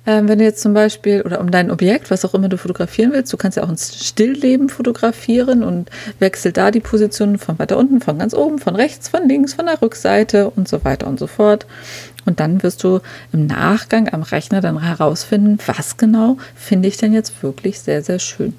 Ähm, 0.06 0.28
wenn 0.28 0.38
du 0.38 0.44
jetzt 0.44 0.60
zum 0.60 0.74
Beispiel, 0.74 1.22
oder 1.22 1.40
um 1.40 1.50
dein 1.50 1.70
Objekt, 1.70 2.10
was 2.10 2.24
auch 2.24 2.34
immer 2.34 2.48
du 2.48 2.58
fotografieren 2.58 3.12
willst, 3.12 3.32
du 3.32 3.38
kannst 3.38 3.56
ja 3.56 3.62
auch 3.62 3.70
ein 3.70 3.78
Stillleben 3.78 4.68
fotografieren 4.68 5.62
und 5.62 5.88
wechsel 6.18 6.52
da 6.52 6.70
die 6.70 6.80
Position 6.80 7.38
von 7.38 7.58
weiter 7.58 7.78
unten, 7.78 8.00
von 8.00 8.18
ganz 8.18 8.34
oben, 8.34 8.58
von 8.58 8.76
rechts, 8.76 9.08
von 9.08 9.26
links, 9.26 9.54
von 9.54 9.64
der 9.64 9.80
Rückseite 9.80 10.50
und 10.50 10.68
so 10.68 10.84
weiter 10.84 11.06
und 11.06 11.18
so 11.18 11.26
fort. 11.26 11.66
Und 12.26 12.40
dann 12.40 12.62
wirst 12.62 12.84
du 12.84 13.00
im 13.32 13.46
Nachgang 13.46 14.12
am 14.12 14.22
Rechner 14.22 14.60
dann 14.60 14.82
herausfinden, 14.82 15.58
was 15.66 15.96
genau 15.96 16.36
finde 16.54 16.88
ich 16.88 16.96
denn 16.96 17.12
jetzt 17.14 17.42
wirklich 17.42 17.80
sehr, 17.80 18.02
sehr 18.02 18.18
schön. 18.18 18.54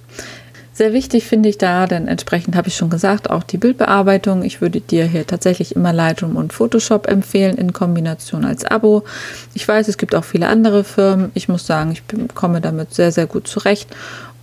Sehr 0.78 0.92
wichtig 0.92 1.26
finde 1.26 1.48
ich 1.48 1.58
da, 1.58 1.88
denn 1.88 2.10
entsprechend 2.10 2.58
habe 2.58 2.68
ich 2.68 2.76
schon 2.76 2.90
gesagt, 2.90 3.30
auch 3.30 3.44
die 3.44 3.56
Bildbearbeitung. 3.56 4.44
Ich 4.44 4.60
würde 4.60 4.82
dir 4.82 5.06
hier 5.06 5.26
tatsächlich 5.26 5.74
immer 5.74 5.94
Lightroom 5.94 6.36
und 6.36 6.52
Photoshop 6.52 7.08
empfehlen 7.08 7.56
in 7.56 7.72
Kombination 7.72 8.44
als 8.44 8.66
Abo. 8.66 9.06
Ich 9.54 9.66
weiß, 9.66 9.88
es 9.88 9.98
gibt 9.98 10.14
auch 10.14 10.26
viele 10.26 10.50
andere 10.50 10.84
Firmen. 10.84 11.32
Ich 11.34 11.48
muss 11.48 11.66
sagen, 11.66 11.94
ich 11.94 12.04
komme 12.36 12.60
damit 12.60 12.94
sehr, 12.94 13.14
sehr 13.14 13.26
gut 13.26 13.48
zurecht. 13.48 13.88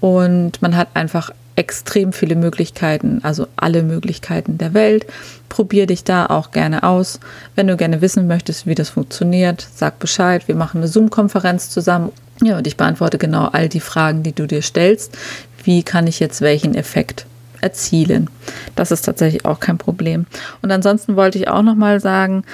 Und 0.01 0.63
man 0.63 0.75
hat 0.75 0.89
einfach 0.95 1.33
extrem 1.55 2.15
viele 2.15 2.35
Möglichkeiten, 2.35 3.21
also 3.23 3.47
alle 3.57 3.83
Möglichkeiten 3.83 4.57
der 4.57 4.73
Welt. 4.73 5.05
Probier 5.51 5.87
dich 5.87 6.03
da 6.03 6.25
auch 6.25 6.51
gerne 6.51 6.83
aus. 6.83 7.21
Wenn 7.57 7.67
du 7.67 7.77
gerne 7.77 8.01
wissen 8.01 8.27
möchtest, 8.27 8.67
wie 8.67 8.75
das 8.75 8.89
funktioniert, 8.89 9.69
sag 9.75 9.99
Bescheid. 9.99 10.49
Wir 10.49 10.55
machen 10.55 10.79
eine 10.79 10.89
Zoom-Konferenz 10.89 11.69
zusammen. 11.69 12.11
Ja, 12.43 12.57
und 12.57 12.67
ich 12.67 12.79
beantworte 12.79 13.19
genau 13.19 13.49
all 13.53 13.69
die 13.69 13.81
Fragen, 13.81 14.23
die 14.23 14.33
du 14.33 14.47
dir 14.47 14.63
stellst 14.63 15.17
wie 15.65 15.83
kann 15.83 16.07
ich 16.07 16.21
jetzt 16.21 16.41
welchen 16.41 16.75
Effekt 16.75 17.27
erzielen. 17.63 18.29
Das 18.75 18.91
ist 18.91 19.03
tatsächlich 19.03 19.45
auch 19.45 19.61
kein 19.61 19.79
Problem. 19.79 20.27
Und 20.61 20.71
ansonsten 20.71 21.17
wollte 21.17 21.39
ich 21.39 21.49
auch 21.49 21.63
noch 21.63 21.77
mal 21.77 22.01
sagen, 22.01 22.45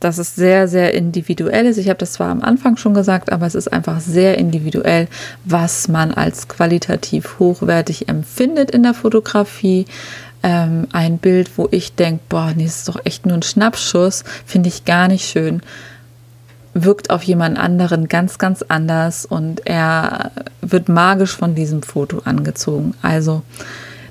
dass 0.00 0.18
es 0.18 0.34
sehr, 0.34 0.68
sehr 0.68 0.92
individuell 0.92 1.66
ist. 1.66 1.78
Ich 1.78 1.88
habe 1.88 1.98
das 1.98 2.14
zwar 2.14 2.30
am 2.30 2.42
Anfang 2.42 2.76
schon 2.76 2.92
gesagt, 2.92 3.32
aber 3.32 3.46
es 3.46 3.54
ist 3.54 3.72
einfach 3.72 4.00
sehr 4.00 4.36
individuell, 4.36 5.08
was 5.44 5.88
man 5.88 6.12
als 6.12 6.48
qualitativ 6.48 7.38
hochwertig 7.38 8.08
empfindet 8.08 8.70
in 8.70 8.82
der 8.82 8.92
Fotografie. 8.92 9.86
Ähm, 10.42 10.86
ein 10.92 11.16
Bild, 11.18 11.50
wo 11.56 11.66
ich 11.70 11.94
denke, 11.94 12.22
boah, 12.28 12.52
nee, 12.54 12.64
das 12.64 12.76
ist 12.76 12.88
doch 12.88 13.00
echt 13.04 13.24
nur 13.24 13.36
ein 13.36 13.42
Schnappschuss, 13.42 14.22
finde 14.44 14.68
ich 14.68 14.84
gar 14.84 15.08
nicht 15.08 15.26
schön 15.28 15.62
wirkt 16.84 17.10
auf 17.10 17.22
jemand 17.22 17.58
anderen 17.58 18.08
ganz, 18.08 18.38
ganz 18.38 18.62
anders 18.62 19.24
und 19.24 19.66
er 19.66 20.30
wird 20.60 20.88
magisch 20.88 21.36
von 21.36 21.54
diesem 21.54 21.82
Foto 21.82 22.20
angezogen. 22.24 22.94
Also 23.02 23.42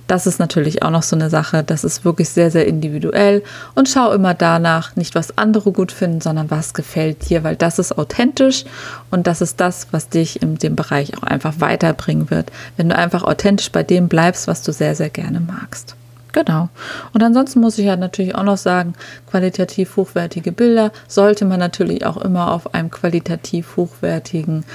das 0.07 0.27
ist 0.27 0.39
natürlich 0.39 0.83
auch 0.83 0.91
noch 0.91 1.03
so 1.03 1.15
eine 1.15 1.29
Sache, 1.29 1.63
das 1.63 1.83
ist 1.83 2.05
wirklich 2.05 2.29
sehr, 2.29 2.51
sehr 2.51 2.67
individuell 2.67 3.43
und 3.73 3.89
schau 3.89 4.11
immer 4.11 4.33
danach, 4.33 4.95
nicht 4.95 5.15
was 5.15 5.37
andere 5.37 5.71
gut 5.71 5.91
finden, 5.91 6.21
sondern 6.21 6.51
was 6.51 6.73
gefällt 6.73 7.29
dir, 7.29 7.43
weil 7.43 7.55
das 7.55 7.79
ist 7.79 7.97
authentisch 7.97 8.65
und 9.09 9.25
das 9.25 9.41
ist 9.41 9.59
das, 9.59 9.87
was 9.91 10.09
dich 10.09 10.41
in 10.41 10.57
dem 10.57 10.75
Bereich 10.75 11.17
auch 11.17 11.23
einfach 11.23 11.55
weiterbringen 11.59 12.29
wird, 12.29 12.51
wenn 12.77 12.89
du 12.89 12.95
einfach 12.95 13.23
authentisch 13.23 13.71
bei 13.71 13.83
dem 13.83 14.07
bleibst, 14.07 14.47
was 14.47 14.61
du 14.61 14.71
sehr, 14.71 14.95
sehr 14.95 15.09
gerne 15.09 15.39
magst. 15.39 15.95
Genau. 16.35 16.67
Und 17.13 17.23
ansonsten 17.23 17.61
muss 17.61 17.77
ich 17.77 17.85
ja 17.85 17.95
natürlich 17.95 18.35
auch 18.35 18.43
noch 18.43 18.57
sagen, 18.57 18.93
qualitativ 19.25 19.95
hochwertige 19.95 20.51
Bilder 20.51 20.91
sollte 21.07 21.45
man 21.45 21.61
natürlich 21.61 22.05
auch 22.05 22.17
immer 22.17 22.51
auf 22.51 22.73
einem 22.73 22.91
qualitativ 22.91 23.77
hochwertigen 23.77 24.65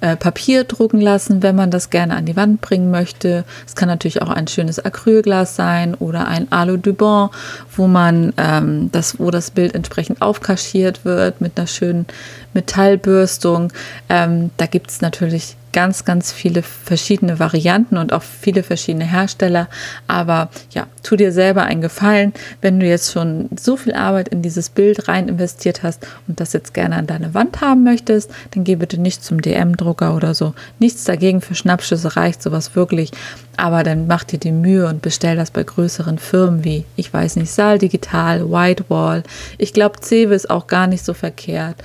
äh, 0.00 0.16
Papier 0.16 0.64
drucken 0.64 1.02
lassen, 1.02 1.42
wenn 1.42 1.54
man 1.54 1.70
das 1.70 1.90
gerne 1.90 2.16
an 2.16 2.24
die 2.24 2.34
Wand 2.34 2.62
bringen 2.62 2.90
möchte. 2.90 3.44
Es 3.66 3.74
kann 3.74 3.88
natürlich 3.88 4.22
auch 4.22 4.30
ein 4.30 4.48
schönes 4.48 4.82
Acrylglas 4.82 5.54
sein 5.54 5.94
oder 5.96 6.28
ein 6.28 6.50
Alu 6.50 6.78
Dubon, 6.78 7.28
wo 7.76 7.88
man 7.88 8.32
ähm, 8.38 8.88
das, 8.90 9.18
wo 9.18 9.30
das 9.30 9.50
Bild 9.50 9.74
entsprechend 9.74 10.22
aufkaschiert 10.22 11.04
wird 11.04 11.42
mit 11.42 11.58
einer 11.58 11.66
schönen 11.66 12.06
Metallbürstung. 12.54 13.70
Ähm, 14.08 14.50
da 14.56 14.64
gibt 14.64 14.90
es 14.90 15.02
natürlich 15.02 15.56
ganz, 15.72 16.04
ganz 16.04 16.32
viele 16.32 16.62
verschiedene 16.62 17.38
Varianten 17.38 17.96
und 17.96 18.12
auch 18.12 18.22
viele 18.22 18.62
verschiedene 18.62 19.04
Hersteller. 19.04 19.68
Aber 20.06 20.50
ja, 20.70 20.86
tu 21.02 21.16
dir 21.16 21.32
selber 21.32 21.64
einen 21.64 21.80
Gefallen, 21.80 22.32
wenn 22.60 22.78
du 22.78 22.86
jetzt 22.86 23.12
schon 23.12 23.48
so 23.58 23.76
viel 23.76 23.94
Arbeit 23.94 24.28
in 24.28 24.42
dieses 24.42 24.68
Bild 24.68 25.08
rein 25.08 25.28
investiert 25.28 25.82
hast 25.82 26.06
und 26.28 26.40
das 26.40 26.52
jetzt 26.52 26.74
gerne 26.74 26.96
an 26.96 27.06
deine 27.06 27.34
Wand 27.34 27.60
haben 27.60 27.84
möchtest, 27.84 28.30
dann 28.52 28.64
geh 28.64 28.76
bitte 28.76 29.00
nicht 29.00 29.24
zum 29.24 29.40
DM-Drucker 29.40 30.14
oder 30.14 30.34
so. 30.34 30.54
Nichts 30.78 31.04
dagegen 31.04 31.40
für 31.40 31.54
Schnappschüsse 31.54 32.16
reicht 32.16 32.42
sowas 32.42 32.76
wirklich. 32.76 33.10
Aber 33.56 33.82
dann 33.82 34.06
mach 34.06 34.24
dir 34.24 34.38
die 34.38 34.52
Mühe 34.52 34.86
und 34.88 35.02
bestell 35.02 35.36
das 35.36 35.50
bei 35.50 35.62
größeren 35.62 36.18
Firmen 36.18 36.64
wie, 36.64 36.84
ich 36.96 37.12
weiß 37.12 37.36
nicht, 37.36 37.52
Saal 37.52 37.78
Digital, 37.78 38.50
Whitewall. 38.50 39.22
Ich 39.58 39.72
glaube, 39.72 40.00
Cewe 40.00 40.34
ist 40.34 40.50
auch 40.50 40.66
gar 40.66 40.86
nicht 40.86 41.04
so 41.04 41.12
verkehrt. 41.12 41.76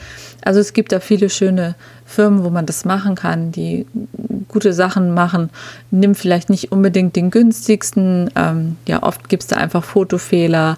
Also 0.43 0.61
es 0.61 0.71
gibt 0.71 0.93
da 0.93 1.01
viele 1.01 1.29
schöne 1.29 1.75
Firmen, 2.07 2.45
wo 2.45 2.49
man 2.49 2.65
das 2.65 2.85
machen 2.85 3.15
kann, 3.15 3.51
die 3.51 3.85
gute 4.47 4.71
Sachen 4.71 5.13
machen. 5.13 5.49
Nimm 5.91 6.15
vielleicht 6.15 6.49
nicht 6.49 6.71
unbedingt 6.71 7.15
den 7.17 7.31
günstigsten. 7.31 8.31
Ähm, 8.35 8.77
ja, 8.87 9.03
oft 9.03 9.27
gibt 9.27 9.43
es 9.43 9.47
da 9.47 9.57
einfach 9.57 9.83
Fotofehler, 9.83 10.77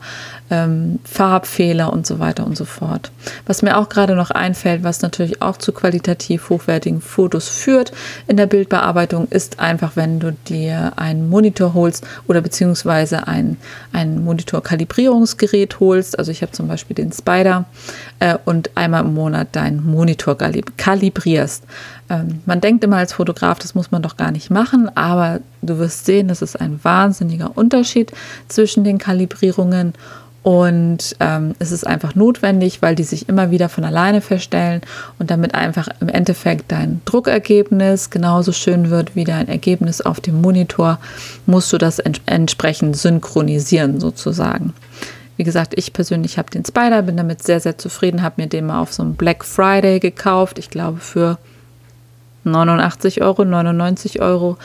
ähm, 0.49 0.99
Farbfehler 1.03 1.93
und 1.93 2.07
so 2.07 2.19
weiter 2.19 2.45
und 2.45 2.57
so 2.57 2.65
fort. 2.65 3.11
Was 3.45 3.61
mir 3.61 3.77
auch 3.77 3.89
gerade 3.89 4.15
noch 4.15 4.31
einfällt, 4.31 4.83
was 4.83 5.01
natürlich 5.01 5.41
auch 5.41 5.57
zu 5.57 5.71
qualitativ 5.71 6.49
hochwertigen 6.49 7.01
Fotos 7.01 7.47
führt 7.47 7.91
in 8.27 8.37
der 8.37 8.47
Bildbearbeitung, 8.47 9.27
ist 9.27 9.59
einfach, 9.59 9.91
wenn 9.95 10.19
du 10.19 10.35
dir 10.47 10.93
einen 10.95 11.29
Monitor 11.29 11.73
holst 11.75 12.05
oder 12.27 12.41
beziehungsweise 12.41 13.27
ein, 13.27 13.57
ein 13.93 14.23
Monitor-Kalibrierungsgerät 14.23 15.79
holst. 15.79 16.17
Also 16.17 16.31
ich 16.31 16.41
habe 16.41 16.51
zum 16.51 16.67
Beispiel 16.67 16.95
den 16.95 17.11
Spider 17.11 17.65
äh, 18.19 18.37
und 18.45 18.71
einmal 18.75 19.05
im 19.05 19.13
Monat 19.13 19.49
deinen 19.55 19.85
Monitor 19.85 20.35
kalibrierst. 21.19 21.63
Ähm, 22.09 22.41
man 22.45 22.61
denkt 22.61 22.83
immer 22.83 22.97
als 22.97 23.13
Fotograf, 23.13 23.59
das 23.59 23.75
muss 23.75 23.91
man 23.91 24.01
doch 24.01 24.17
gar 24.17 24.31
nicht 24.31 24.49
machen, 24.49 24.89
aber 24.95 25.39
du 25.61 25.77
wirst 25.77 26.05
sehen, 26.05 26.27
das 26.27 26.41
ist 26.41 26.59
ein 26.59 26.79
wahnsinniger 26.83 27.51
Unterschied 27.55 28.11
zwischen 28.47 28.83
den 28.83 28.97
Kalibrierungen 28.97 29.93
und 30.41 31.17
ähm, 31.19 31.53
es 31.59 31.71
ist 31.71 31.85
einfach 31.85 32.15
notwendig, 32.15 32.81
weil 32.81 32.95
die 32.95 33.03
sich 33.03 33.27
immer 33.27 33.51
wieder 33.51 33.67
von 33.67 33.83
alleine 33.83 34.21
verstellen 34.21 34.81
und 35.19 35.29
damit 35.29 35.53
einfach 35.53 35.89
im 35.99 36.07
Endeffekt 36.07 36.71
dein 36.71 37.01
Druckergebnis 37.03 38.09
genauso 38.09 38.53
schön 38.53 38.89
wird 38.89 39.15
wie 39.15 39.25
dein 39.25 39.49
Ergebnis 39.49 39.99
auf 39.99 40.21
dem 40.21 40.41
Monitor, 40.41 40.97
musst 41.45 41.73
du 41.73 41.77
das 41.77 41.99
ents 41.99 42.21
entsprechend 42.25 42.95
synchronisieren 42.95 43.99
sozusagen. 43.99 44.73
Wie 45.39 45.45
gesagt, 45.45 45.73
ich 45.77 45.93
persönlich 45.93 46.37
habe 46.37 46.49
den 46.49 46.65
Spider, 46.65 47.01
bin 47.01 47.15
damit 47.15 47.41
sehr, 47.43 47.61
sehr 47.61 47.77
zufrieden, 47.77 48.23
habe 48.23 48.41
mir 48.41 48.47
den 48.47 48.65
mal 48.65 48.81
auf 48.81 48.91
so 48.91 49.03
einem 49.03 49.15
Black 49.15 49.45
Friday 49.45 50.01
gekauft. 50.01 50.59
Ich 50.59 50.69
glaube 50.69 50.99
für 50.99 51.37
89 52.43 53.21
Euro, 53.21 53.45
99 53.45 54.21
Euro. 54.21 54.57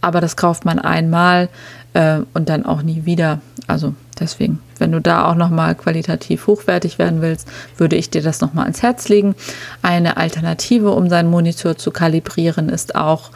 Aber 0.00 0.22
das 0.22 0.36
kauft 0.36 0.64
man 0.64 0.78
einmal 0.78 1.50
äh, 1.92 2.20
und 2.32 2.48
dann 2.48 2.64
auch 2.64 2.80
nie 2.80 3.04
wieder. 3.04 3.42
Also 3.66 3.92
deswegen, 4.18 4.60
wenn 4.78 4.92
du 4.92 5.00
da 5.02 5.26
auch 5.26 5.34
nochmal 5.34 5.74
qualitativ 5.74 6.46
hochwertig 6.46 6.98
werden 6.98 7.20
willst, 7.20 7.46
würde 7.76 7.96
ich 7.96 8.08
dir 8.08 8.22
das 8.22 8.40
nochmal 8.40 8.64
ans 8.64 8.82
Herz 8.82 9.10
legen. 9.10 9.34
Eine 9.82 10.16
Alternative, 10.16 10.92
um 10.92 11.10
seinen 11.10 11.28
Monitor 11.28 11.76
zu 11.76 11.90
kalibrieren, 11.90 12.70
ist 12.70 12.94
auch 12.94 13.30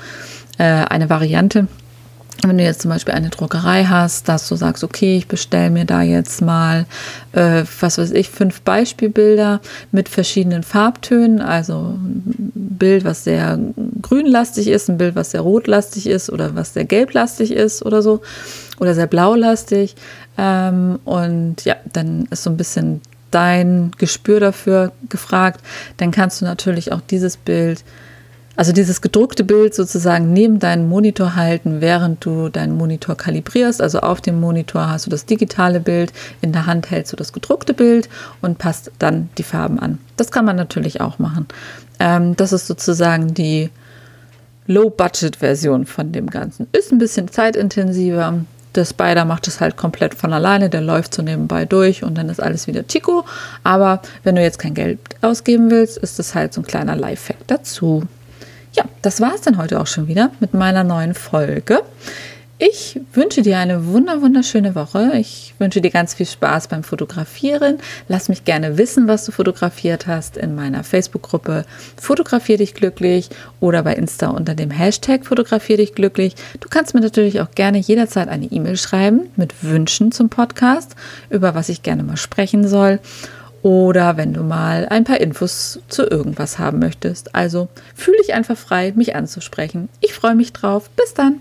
äh, 0.57 0.65
eine 0.65 1.11
Variante, 1.11 1.69
wenn 2.45 2.59
du 2.59 2.65
jetzt 2.65 2.83
zum 2.83 2.91
Beispiel 2.91 3.15
eine 3.15 3.31
Druckerei 3.31 3.85
hast, 3.85 4.29
dass 4.29 4.49
du 4.49 4.55
sagst, 4.55 4.85
okay, 4.85 5.17
ich 5.17 5.27
bestelle 5.27 5.71
mir 5.71 5.85
da 5.85 6.03
jetzt 6.03 6.41
mal, 6.41 6.87
äh, 7.33 7.65
was 7.81 7.99
weiß 7.99 8.13
ich, 8.13 8.31
fünf 8.31 8.61
Beispielbilder 8.61 9.61
mit 9.91 10.09
verschiedenen 10.09 10.63
Farbtönen, 10.63 11.41
also 11.41 11.97
ein 11.99 12.53
Bild, 12.55 13.05
was 13.05 13.25
sehr 13.25 13.59
grünlastig 14.03 14.69
ist, 14.69 14.89
ein 14.89 14.99
Bild, 14.99 15.17
was 15.17 15.33
sehr 15.33 15.41
rotlastig 15.41 16.07
ist 16.07 16.31
oder 16.31 16.55
was 16.55 16.75
sehr 16.75 16.85
gelblastig 16.85 17.51
ist 17.51 17.85
oder 17.85 18.03
so 18.03 18.21
oder 18.79 18.95
sehr 18.95 19.09
blaulastig. 19.09 19.97
Ähm, 20.37 21.01
und 21.05 21.65
ja, 21.65 21.75
dann 21.93 22.29
ist 22.31 22.45
so 22.45 22.51
ein 22.51 22.57
bisschen 22.57 23.01
dein 23.33 23.91
Gespür 23.99 24.41
dafür 24.41 24.93
gefragt. 25.09 25.61
Dann 25.97 26.13
kannst 26.13 26.41
du 26.41 26.45
natürlich 26.45 26.93
auch 26.93 27.01
dieses 27.01 27.37
Bild 27.37 27.85
also 28.59 28.73
dieses 28.73 29.01
gedruckte 29.01 29.45
Bild 29.45 29.73
sozusagen 29.73 30.33
neben 30.33 30.59
deinen 30.59 30.89
Monitor 30.89 31.37
halten, 31.37 31.81
während 31.81 32.25
du 32.25 32.49
deinen 32.49 32.77
Monitor 32.77 33.17
kalibrierst. 33.17 33.81
Also 33.81 34.01
auf 34.01 34.21
dem 34.21 34.41
Monitor 34.41 34.91
hast 34.91 35.07
du 35.07 35.11
das 35.11 35.27
digitale 35.27 35.79
Bild, 35.79 36.13
in 36.41 36.51
der 36.51 36.67
Hand 36.67 36.91
hältst 36.91 37.13
du 37.13 37.17
das 37.17 37.33
gedruckte 37.33 37.73
Bild 37.73 38.09
und 38.43 38.59
passt 38.59 38.91
dann 38.99 39.29
die 39.39 39.45
Farben 39.45 39.79
an. 39.79 39.99
Das 40.17 40.33
kann 40.33 40.45
man 40.45 40.57
natürlich 40.57 41.01
auch 41.01 41.21
machen. 41.21 41.47
Ähm, 42.01 42.35
das 42.35 42.53
ist 42.53 42.67
sozusagen 42.67 43.33
die 43.33 43.71
Low-Budget-Version 44.67 45.87
von 45.87 46.11
dem 46.11 46.29
Ganzen. 46.29 46.67
Ist 46.73 46.91
ein 46.91 46.99
bisschen 46.99 47.29
zeitintensiver. 47.29 48.41
Der 48.75 48.85
Spider 48.85 49.25
macht 49.25 49.47
es 49.47 49.61
halt 49.61 49.77
komplett 49.77 50.17
von 50.17 50.33
alleine, 50.33 50.69
der 50.69 50.81
läuft 50.81 51.15
so 51.15 51.23
nebenbei 51.23 51.65
durch 51.65 52.03
und 52.03 52.19
dann 52.19 52.29
ist 52.29 52.43
alles 52.43 52.67
wieder 52.67 52.85
Chico. 52.89 53.25
Aber 53.63 54.03
wenn 54.25 54.35
du 54.35 54.43
jetzt 54.43 54.59
kein 54.59 54.75
Geld 54.75 54.99
ausgeben 55.23 55.71
willst, 55.71 55.97
ist 55.97 56.19
das 56.19 56.35
halt 56.35 56.53
so 56.53 56.61
ein 56.61 56.67
kleiner 56.67 56.97
Lifehack 56.97 57.47
dazu. 57.47 58.03
Ja, 58.79 58.85
das 59.03 59.21
war 59.21 59.35
es 59.35 59.41
dann 59.41 59.59
heute 59.59 59.81
auch 59.81 59.89
schon 59.89 60.07
wieder 60.07 60.31
mit 60.39 60.55
meiner 60.55 60.85
neuen 60.85 61.15
Folge. 61.15 61.83
Ich 62.59 63.01
wünsche 63.13 63.43
dir 63.43 63.59
eine 63.59 63.87
wunder 63.87 64.23
wunderschöne 64.23 64.77
Woche. 64.77 65.15
Ich 65.17 65.53
wünsche 65.59 65.81
dir 65.81 65.91
ganz 65.91 66.15
viel 66.15 66.27
Spaß 66.27 66.69
beim 66.69 66.85
Fotografieren. 66.85 67.79
Lass 68.07 68.29
mich 68.29 68.45
gerne 68.45 68.79
wissen, 68.79 69.09
was 69.09 69.25
du 69.25 69.33
fotografiert 69.33 70.07
hast 70.07 70.37
in 70.37 70.55
meiner 70.55 70.85
Facebook-Gruppe 70.85 71.65
Fotografier 72.01 72.57
dich 72.57 72.75
glücklich 72.75 73.31
oder 73.59 73.83
bei 73.83 73.95
Insta 73.95 74.29
unter 74.29 74.55
dem 74.55 74.71
Hashtag 74.71 75.27
Fotografier 75.27 75.77
dich 75.77 75.97
glücklich. 75.97 76.37
Du 76.61 76.69
kannst 76.69 76.95
mir 76.95 77.01
natürlich 77.01 77.41
auch 77.41 77.51
gerne 77.51 77.79
jederzeit 77.79 78.29
eine 78.29 78.47
E-Mail 78.47 78.77
schreiben 78.77 79.23
mit 79.35 79.65
Wünschen 79.65 80.13
zum 80.13 80.29
Podcast, 80.29 80.95
über 81.31 81.57
was 81.57 81.69
ich 81.69 81.83
gerne 81.83 82.05
mal 82.05 82.17
sprechen 82.17 82.69
soll 82.69 83.01
oder 83.63 84.17
wenn 84.17 84.33
du 84.33 84.43
mal 84.43 84.87
ein 84.89 85.05
paar 85.05 85.21
Infos 85.21 85.81
zu 85.89 86.05
irgendwas 86.05 86.59
haben 86.59 86.79
möchtest. 86.79 87.35
Also 87.35 87.69
fühle 87.95 88.19
dich 88.19 88.35
einfach 88.35 88.57
frei, 88.57 88.93
mich 88.97 89.15
anzusprechen. 89.15 89.89
Ich 90.01 90.15
freue 90.15 90.35
mich 90.35 90.53
drauf. 90.53 90.91
Bis 90.91 91.15
dann. 91.15 91.41